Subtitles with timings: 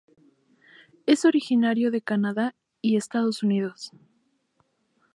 [1.05, 3.91] Es originario de Canadá y Estados Unidos.